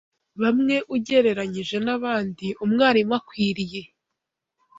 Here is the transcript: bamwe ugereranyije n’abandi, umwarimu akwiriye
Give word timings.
bamwe 0.41 0.75
ugereranyije 0.95 1.77
n’abandi, 1.85 2.47
umwarimu 2.63 3.13
akwiriye 3.19 3.81